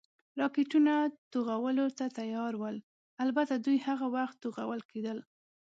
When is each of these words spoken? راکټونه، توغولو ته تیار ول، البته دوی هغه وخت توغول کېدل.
راکټونه، 0.39 0.93
توغولو 1.31 1.85
ته 1.97 2.05
تیار 2.17 2.53
ول، 2.61 2.77
البته 3.23 3.53
دوی 3.65 3.77
هغه 3.87 4.07
وخت 4.15 4.35
توغول 4.43 4.81
کېدل. 4.91 5.17